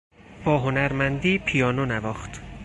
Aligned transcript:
با 0.45 0.57
هنرمندی 0.57 1.37
پیانو 1.37 1.85
نواخت. 1.85 2.41